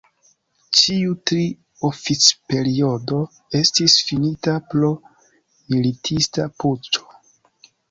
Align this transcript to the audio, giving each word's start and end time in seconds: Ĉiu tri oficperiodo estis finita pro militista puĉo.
Ĉiu 0.77 1.11
tri 1.31 1.43
oficperiodo 1.89 3.19
estis 3.61 3.99
finita 4.09 4.57
pro 4.73 4.91
militista 5.69 6.51
puĉo. 6.65 7.09